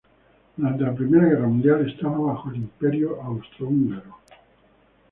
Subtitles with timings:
[0.57, 4.17] Durante la primera guerra mundial estaba bajo el Imperio austrohúngaro.